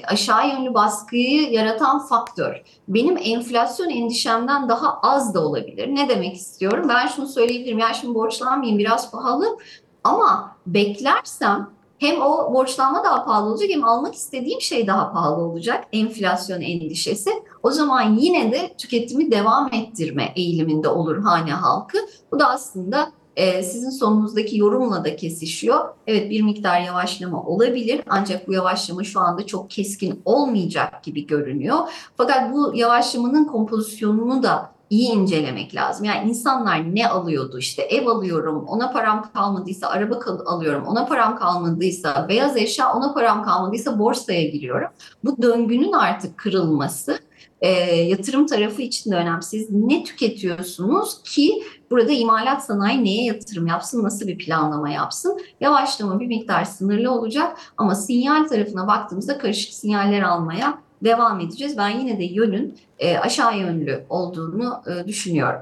[0.06, 2.56] aşağı yönlü baskıyı yaratan faktör
[2.88, 5.95] benim enflasyon endişemden daha az da olabilir.
[5.95, 6.86] Ne demek istiyorum?
[6.89, 7.80] Ben şunu söyleyebilirim.
[7.80, 9.58] Ya şimdi borçlanmayayım biraz pahalı
[10.04, 15.84] ama beklersem hem o borçlanma daha pahalı olacak hem almak istediğim şey daha pahalı olacak.
[15.93, 17.30] Enflasyon endişesi.
[17.63, 21.97] O zaman yine de tüketimi devam ettirme eğiliminde olur hane halkı.
[22.32, 25.89] Bu da aslında e, sizin sonunuzdaki yorumla da kesişiyor.
[26.07, 31.77] Evet bir miktar yavaşlama olabilir ancak bu yavaşlama şu anda çok keskin olmayacak gibi görünüyor.
[32.17, 36.05] Fakat bu yavaşlamanın kompozisyonunu da iyi incelemek lazım.
[36.05, 42.25] Yani insanlar ne alıyordu işte ev alıyorum ona param kalmadıysa araba alıyorum ona param kalmadıysa
[42.29, 44.87] beyaz eşya ona param kalmadıysa borsaya giriyorum.
[45.23, 47.19] Bu döngünün artık kırılması
[47.61, 49.67] e, yatırım tarafı için de önemli.
[49.69, 51.63] Ne tüketiyorsunuz ki
[51.95, 55.39] burada imalat sanayi neye yatırım yapsın, nasıl bir planlama yapsın?
[55.62, 61.77] Yavaşlama bir miktar sınırlı olacak ama sinyal tarafına baktığımızda karışık sinyaller almaya devam edeceğiz.
[61.77, 65.60] Ben yine de yönün e, aşağı yönlü olduğunu e, düşünüyorum.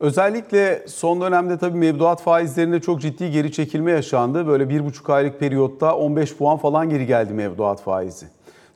[0.00, 4.46] Özellikle son dönemde tabii mevduat faizlerinde çok ciddi geri çekilme yaşandı.
[4.46, 8.26] Böyle bir buçuk aylık periyotta 15 puan falan geri geldi mevduat faizi.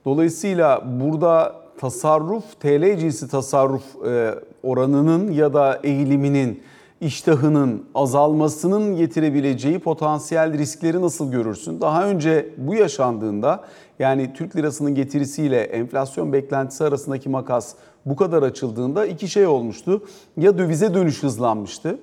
[0.04, 6.62] Dolayısıyla burada tasarruf, TL cinsi tasarruf e, oranının ya da eğiliminin,
[7.00, 11.80] iştahının azalmasının getirebileceği potansiyel riskleri nasıl görürsün?
[11.80, 13.64] Daha önce bu yaşandığında
[13.98, 17.74] yani Türk lirasının getirisiyle enflasyon beklentisi arasındaki makas
[18.06, 20.02] bu kadar açıldığında iki şey olmuştu.
[20.36, 21.98] Ya dövize dönüş hızlanmıştı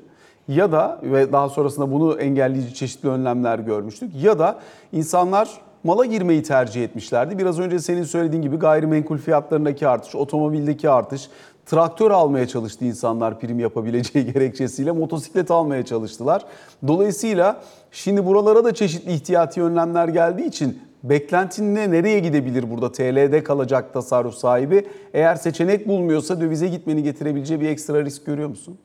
[0.47, 4.59] ya da ve daha sonrasında bunu engelleyici çeşitli önlemler görmüştük ya da
[4.91, 5.49] insanlar
[5.83, 7.37] mala girmeyi tercih etmişlerdi.
[7.37, 11.29] Biraz önce senin söylediğin gibi gayrimenkul fiyatlarındaki artış, otomobildeki artış,
[11.65, 16.45] traktör almaya çalıştı insanlar prim yapabileceği gerekçesiyle motosiklet almaya çalıştılar.
[16.87, 23.43] Dolayısıyla şimdi buralara da çeşitli ihtiyati önlemler geldiği için beklentin ne, nereye gidebilir burada TL'de
[23.43, 24.87] kalacak tasarruf sahibi?
[25.13, 28.77] Eğer seçenek bulmuyorsa dövize gitmeni getirebileceği bir ekstra risk görüyor musun?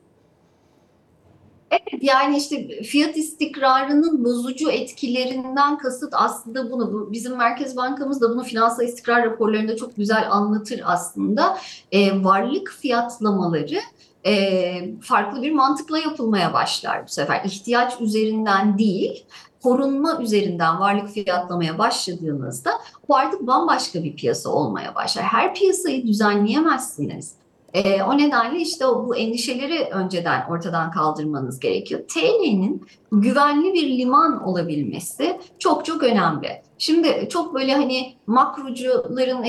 [1.71, 6.93] Evet yani işte fiyat istikrarının bozucu etkilerinden kasıt aslında bunu.
[6.93, 11.57] Bu, bizim Merkez Bankamız da bunu finansal istikrar raporlarında çok güzel anlatır aslında.
[11.91, 13.79] E, varlık fiyatlamaları
[14.25, 17.41] e, farklı bir mantıkla yapılmaya başlar bu sefer.
[17.45, 19.25] İhtiyaç üzerinden değil,
[19.63, 22.71] korunma üzerinden varlık fiyatlamaya başladığınızda
[23.07, 25.23] bu artık bambaşka bir piyasa olmaya başlar.
[25.23, 27.33] Her piyasayı düzenleyemezsiniz.
[27.77, 32.01] E, o nedenle işte o, bu endişeleri önceden ortadan kaldırmanız gerekiyor.
[32.07, 36.61] TL'nin güvenli bir liman olabilmesi çok çok önemli.
[36.77, 39.43] Şimdi çok böyle hani makrocuların,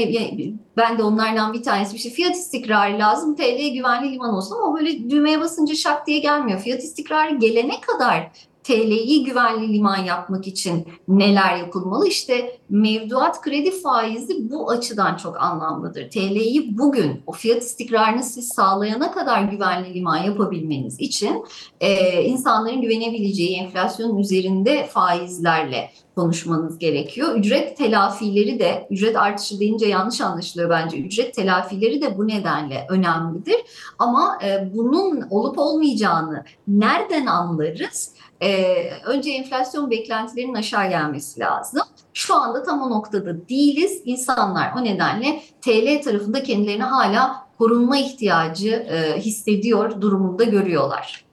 [0.76, 4.78] ben de onlardan bir tanesi bir şey fiyat istikrarı lazım, TL güvenli liman olsun ama
[4.78, 6.60] böyle düğmeye basınca şak diye gelmiyor.
[6.60, 8.30] Fiyat istikrarı gelene kadar
[8.68, 12.08] TL'yi güvenli liman yapmak için neler yapılmalı?
[12.08, 16.10] İşte mevduat kredi faizi bu açıdan çok anlamlıdır.
[16.10, 21.44] TL'yi bugün o fiyat istikrarını siz sağlayana kadar güvenli liman yapabilmeniz için
[21.80, 27.34] e, insanların güvenebileceği enflasyonun üzerinde faizlerle konuşmanız gerekiyor.
[27.34, 30.98] Ücret telafileri de, ücret artışı deyince yanlış anlaşılıyor bence.
[30.98, 33.56] Ücret telafileri de bu nedenle önemlidir.
[33.98, 38.17] Ama e, bunun olup olmayacağını nereden anlarız?
[38.42, 41.82] Ee, önce enflasyon beklentilerinin aşağı gelmesi lazım.
[42.12, 44.02] Şu anda tam o noktada değiliz.
[44.04, 51.27] İnsanlar o nedenle TL tarafında kendilerini hala korunma ihtiyacı e, hissediyor durumunda görüyorlar.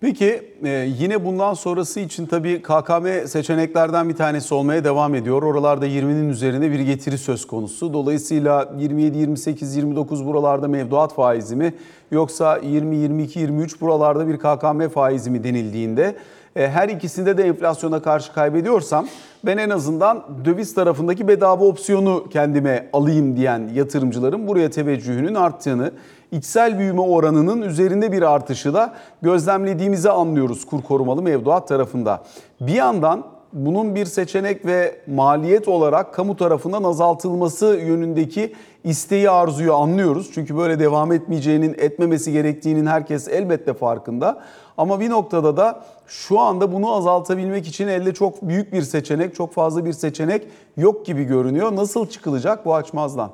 [0.00, 5.42] Peki e, yine bundan sonrası için tabii KKM seçeneklerden bir tanesi olmaya devam ediyor.
[5.42, 7.92] Oralarda 20'nin üzerinde bir getiri söz konusu.
[7.92, 11.74] Dolayısıyla 27, 28, 29 buralarda mevduat faizi mi
[12.10, 16.16] yoksa 20, 22, 23 buralarda bir KKM faizi mi denildiğinde
[16.56, 19.06] e, her ikisinde de enflasyona karşı kaybediyorsam
[19.44, 25.92] ben en azından döviz tarafındaki bedava opsiyonu kendime alayım diyen yatırımcıların buraya teveccühünün arttığını,
[26.32, 32.22] içsel büyüme oranının üzerinde bir artışı da gözlemlediğimizi anlıyoruz kur korumalı mevduat tarafında.
[32.60, 40.30] Bir yandan bunun bir seçenek ve maliyet olarak kamu tarafından azaltılması yönündeki isteği arzuyu anlıyoruz.
[40.34, 44.40] Çünkü böyle devam etmeyeceğinin, etmemesi gerektiğinin herkes elbette farkında.
[44.78, 49.52] Ama bir noktada da şu anda bunu azaltabilmek için elde çok büyük bir seçenek, çok
[49.52, 51.76] fazla bir seçenek yok gibi görünüyor.
[51.76, 53.30] Nasıl çıkılacak bu açmazdan?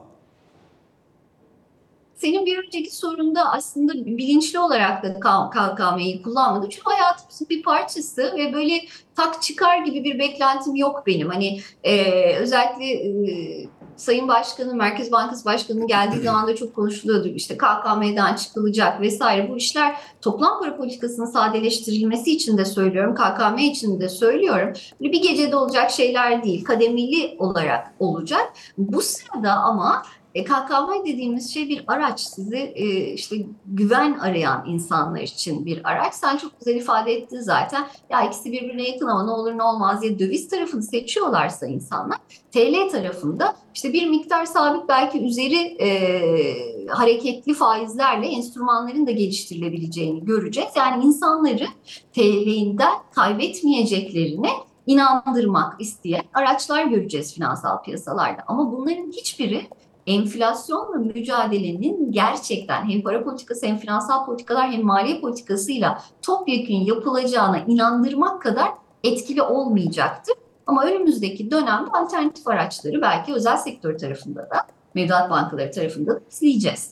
[2.16, 6.70] Senin bir önceki sorunda aslında bilinçli olarak da KKM'yi kullanmadım.
[6.70, 8.80] Çünkü hayatımızın bir parçası ve böyle
[9.14, 11.28] tak çıkar gibi bir beklentim yok benim.
[11.28, 17.28] Hani e, özellikle e, Sayın Başkanı, Merkez Bankası Başkanı'nın geldiği zaman da çok konuşuluyordu.
[17.28, 19.50] İşte KKM'den çıkılacak vesaire.
[19.50, 23.14] Bu işler toplam para politikasının sadeleştirilmesi için de söylüyorum.
[23.14, 24.72] KKM için de söylüyorum.
[25.00, 26.64] Bir gecede olacak şeyler değil.
[26.64, 28.52] Kademeli olarak olacak.
[28.78, 30.02] Bu sırada ama
[30.36, 32.20] e, KKM dediğimiz şey bir araç.
[32.20, 36.14] Sizi e, işte güven arayan insanlar için bir araç.
[36.14, 37.86] Sen çok güzel ifade ettin zaten.
[38.10, 42.18] Ya ikisi birbirine yakın ama ne olur ne olmaz diye döviz tarafını seçiyorlarsa insanlar
[42.52, 50.70] TL tarafında işte bir miktar sabit belki üzeri e, hareketli faizlerle enstrümanların da geliştirilebileceğini göreceğiz.
[50.76, 51.66] Yani insanları
[52.14, 54.50] TL'den kaybetmeyeceklerine
[54.86, 58.44] inandırmak isteyen araçlar göreceğiz finansal piyasalarda.
[58.46, 59.66] Ama bunların hiçbiri
[60.06, 68.42] enflasyonla mücadelenin gerçekten hem para politikası hem finansal politikalar hem maliye politikasıyla topyekun yapılacağına inandırmak
[68.42, 68.68] kadar
[69.04, 70.34] etkili olmayacaktır.
[70.66, 76.90] Ama önümüzdeki dönemde alternatif araçları belki özel sektör tarafında da mevduat bankaları tarafında da izleyeceğiz.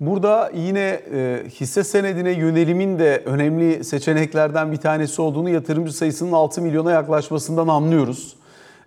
[0.00, 6.62] Burada yine e, hisse senedine yönelimin de önemli seçeneklerden bir tanesi olduğunu yatırımcı sayısının 6
[6.62, 8.36] milyona yaklaşmasından anlıyoruz.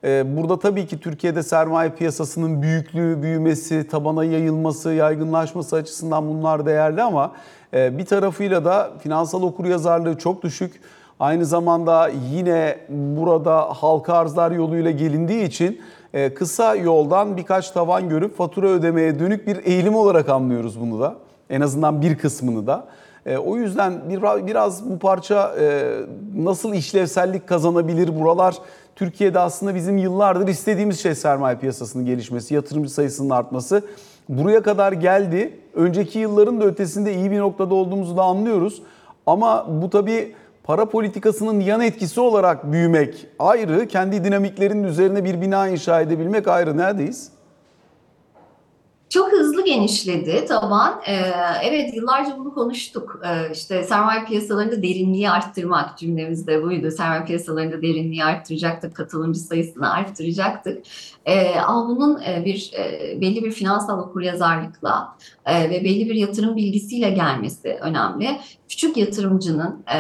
[0.04, 7.02] E, burada tabii ki Türkiye'de sermaye piyasasının büyüklüğü, büyümesi, tabana yayılması, yaygınlaşması açısından bunlar değerli
[7.02, 7.32] ama
[7.74, 10.82] e, bir tarafıyla da finansal okuryazarlığı çok düşük.
[11.20, 15.82] Aynı zamanda yine burada halka arzlar yoluyla gelindiği için
[16.14, 21.16] e, kısa yoldan birkaç tavan görüp fatura ödemeye dönük bir eğilim olarak anlıyoruz bunu da.
[21.50, 22.88] En azından bir kısmını da.
[23.26, 25.96] E, o yüzden bir, biraz bu parça e,
[26.36, 28.56] nasıl işlevsellik kazanabilir buralar
[28.96, 33.82] Türkiye'de aslında bizim yıllardır istediğimiz şey sermaye piyasasının gelişmesi, yatırımcı sayısının artması.
[34.30, 35.60] Buraya kadar geldi.
[35.76, 38.82] Önceki yılların da ötesinde iyi bir noktada olduğumuzu da anlıyoruz.
[39.26, 45.68] Ama bu tabii para politikasının yan etkisi olarak büyümek ayrı, kendi dinamiklerinin üzerine bir bina
[45.68, 46.78] inşa edebilmek ayrı.
[46.78, 47.32] Neredeyiz?
[49.12, 51.02] Çok hızlı genişledi taban.
[51.08, 51.22] Ee,
[51.64, 53.22] evet yıllarca bunu konuştuk.
[53.26, 56.92] Ee, işte sermaye piyasalarında derinliği arttırmak cümlemiz de buydu.
[56.92, 60.84] Sermaye piyasalarında derinliği arttıracaktık, katılımcı sayısını arttıracaktık.
[61.26, 66.56] Ee, ama bunun e, bir e, belli bir finansal okuryazarlıkla e, ve belli bir yatırım
[66.56, 68.40] bilgisiyle gelmesi önemli.
[68.70, 70.00] Küçük yatırımcının e,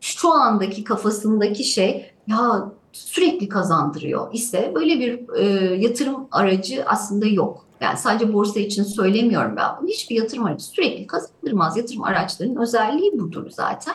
[0.00, 7.65] şu andaki kafasındaki şey ya sürekli kazandırıyor ise böyle bir e, yatırım aracı aslında yok.
[7.80, 9.88] Yani sadece borsa için söylemiyorum ben bunu.
[9.88, 11.76] Hiçbir yatırım aracı sürekli kazandırmaz.
[11.76, 13.94] Yatırım araçlarının özelliği budur zaten.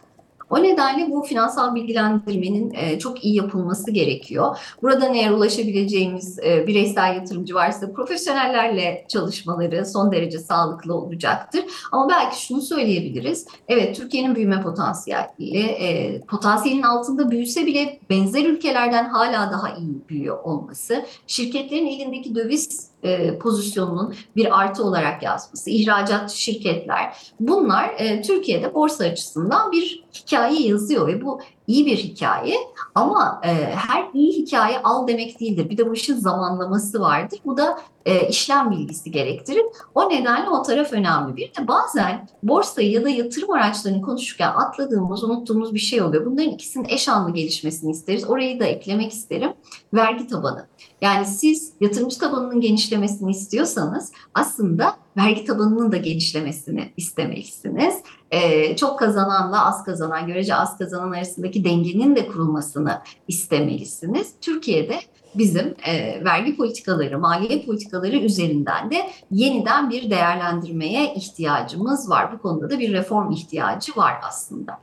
[0.52, 4.58] O nedenle bu finansal bilgilendirmenin e, çok iyi yapılması gerekiyor.
[4.82, 11.64] Buradan eğer ulaşabileceğimiz e, bireysel yatırımcı varsa profesyonellerle çalışmaları son derece sağlıklı olacaktır.
[11.92, 13.48] Ama belki şunu söyleyebiliriz.
[13.68, 20.44] Evet Türkiye'nin büyüme potansiyeli e, potansiyelin altında büyüse bile benzer ülkelerden hala daha iyi büyüyor
[20.44, 28.74] olması, şirketlerin elindeki döviz e, pozisyonunun bir artı olarak yazması, ihracat şirketler bunlar e, Türkiye'de
[28.74, 32.56] borsa açısından bir hikaye yazıyor ve bu iyi bir hikaye
[32.96, 35.70] ama e, her iyi hikaye al demek değildir.
[35.70, 37.40] Bir de bu işin zamanlaması vardır.
[37.46, 39.66] Bu da e, işlem bilgisi gerektirir.
[39.96, 41.36] O nedenle o taraf önemli.
[41.36, 46.26] Bir de bazen borsayı ya da yatırım araçlarını konuşurken atladığımız, unuttuğumuz bir şey oluyor.
[46.26, 48.30] Bunların ikisinin eş anlı gelişmesini isteriz.
[48.30, 49.54] Orayı da eklemek isterim.
[49.94, 50.68] Vergi tabanı.
[51.02, 57.96] Yani siz yatırımcı tabanının genişlemesini istiyorsanız aslında vergi tabanının da genişlemesini istemelisiniz.
[58.32, 64.34] Ee, çok kazananla az kazanan, görece az kazanan arasındaki dengenin de kurulmasını istemelisiniz.
[64.42, 65.00] Türkiye'de
[65.36, 72.34] bizim e, vergi politikaları, maliye politikaları üzerinden de yeniden bir değerlendirmeye ihtiyacımız var.
[72.34, 74.80] Bu konuda da bir reform ihtiyacı var aslında.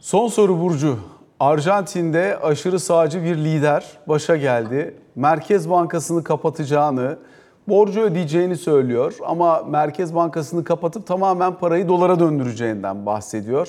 [0.00, 0.98] Son soru Burcu.
[1.40, 4.94] Arjantin'de aşırı sağcı bir lider başa geldi.
[5.14, 7.18] Merkez Bankası'nı kapatacağını,
[7.70, 13.68] borcu ödeyeceğini söylüyor ama Merkez Bankası'nı kapatıp tamamen parayı dolara döndüreceğinden bahsediyor.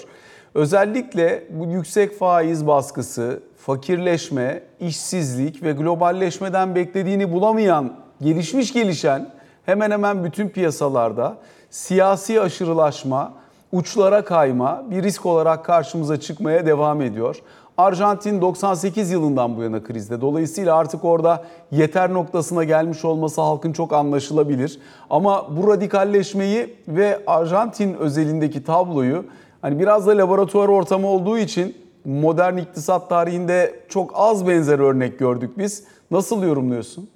[0.56, 9.30] Özellikle bu yüksek faiz baskısı, fakirleşme, işsizlik ve globalleşmeden beklediğini bulamayan, gelişmiş gelişen
[9.66, 11.38] hemen hemen bütün piyasalarda
[11.70, 13.34] siyasi aşırılaşma,
[13.72, 17.42] uçlara kayma bir risk olarak karşımıza çıkmaya devam ediyor.
[17.78, 20.22] Arjantin 98 yılından bu yana krizde.
[20.22, 24.80] Dolayısıyla artık orada yeter noktasına gelmiş olması halkın çok anlaşılabilir.
[25.10, 29.26] Ama bu radikalleşmeyi ve Arjantin özelindeki tabloyu
[29.62, 35.58] hani biraz da laboratuvar ortamı olduğu için modern iktisat tarihinde çok az benzer örnek gördük
[35.58, 35.84] biz.
[36.12, 37.10] Nasıl yorumluyorsun?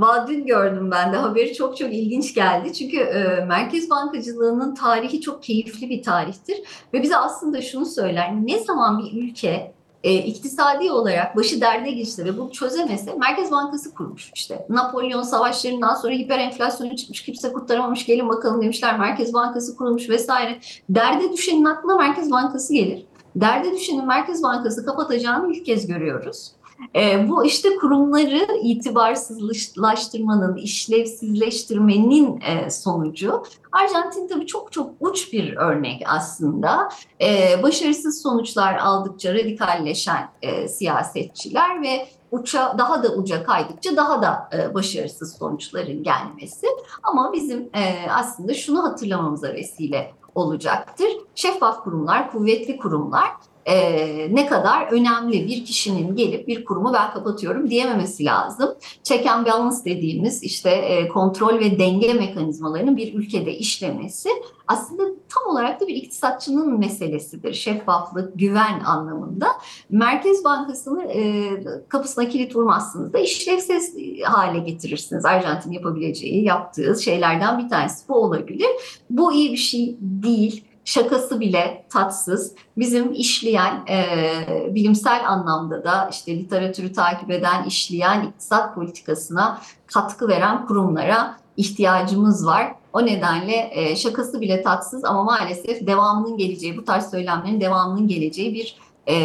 [0.00, 2.72] Valla dün gördüm ben de haberi çok çok ilginç geldi.
[2.72, 6.56] Çünkü e, merkez bankacılığının tarihi çok keyifli bir tarihtir.
[6.94, 8.46] Ve bize aslında şunu söyler.
[8.46, 9.72] Ne zaman bir ülke
[10.04, 14.66] e, iktisadi olarak başı derde girse ve bunu çözemese Merkez Bankası kurmuş işte.
[14.68, 20.60] Napolyon savaşlarından sonra hiper enflasyonu çıkmış kimse kurtaramamış gelin bakalım demişler Merkez Bankası kurulmuş vesaire.
[20.90, 23.06] Derde düşenin aklına Merkez Bankası gelir.
[23.36, 26.52] Derde düşenin Merkez Bankası kapatacağını ilk kez görüyoruz.
[26.96, 33.42] E, bu işte kurumları itibarsızlaştırmanın, işlevsizleştirmenin e, sonucu.
[33.72, 36.88] Arjantin tabii çok çok uç bir örnek aslında.
[37.20, 44.48] E, başarısız sonuçlar aldıkça radikalleşen e, siyasetçiler ve uça daha da uca kaydıkça daha da
[44.52, 46.66] e, başarısız sonuçların gelmesi.
[47.02, 51.08] Ama bizim e, aslında şunu hatırlamamıza vesile olacaktır.
[51.34, 53.30] Şeffaf kurumlar, kuvvetli kurumlar
[53.66, 58.74] e, ne kadar önemli bir kişinin gelip bir kurumu ben kapatıyorum diyememesi lazım.
[59.02, 64.28] Check and balance dediğimiz işte e, kontrol ve denge mekanizmalarının bir ülkede işlemesi
[64.68, 67.54] aslında tam olarak da bir iktisatçının meselesidir.
[67.54, 69.46] Şeffaflık, güven anlamında.
[69.90, 71.50] Merkez Bankası'nı e,
[71.88, 75.24] kapısına kilit vurmazsınız da işlevsiz hale getirirsiniz.
[75.24, 78.68] Arjantin yapabileceği, yaptığı şeylerden bir tanesi bu olabilir.
[79.10, 82.54] Bu iyi bir şey değil şakası bile tatsız.
[82.76, 90.66] Bizim işleyen e, bilimsel anlamda da işte literatürü takip eden, işleyen iktisat politikasına katkı veren
[90.66, 92.74] kurumlara ihtiyacımız var.
[92.92, 98.54] O nedenle e, şakası bile tatsız ama maalesef devamının geleceği, bu tarz söylemlerin devamının geleceği
[98.54, 98.76] bir
[99.08, 99.16] e,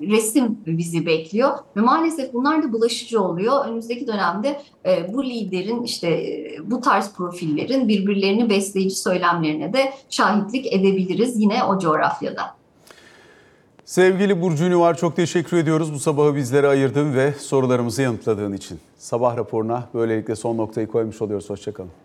[0.00, 3.66] resim bizi bekliyor ve maalesef bunlar da bulaşıcı oluyor.
[3.66, 10.72] Önümüzdeki dönemde e, bu liderin işte e, bu tarz profillerin birbirlerini besleyici söylemlerine de şahitlik
[10.72, 12.42] edebiliriz yine o coğrafyada.
[13.84, 18.80] Sevgili Burcu Ünüvar çok teşekkür ediyoruz bu sabahı bizlere ayırdığın ve sorularımızı yanıtladığın için.
[18.98, 21.50] Sabah raporuna böylelikle son noktayı koymuş oluyoruz.
[21.50, 22.01] Hoşçakalın.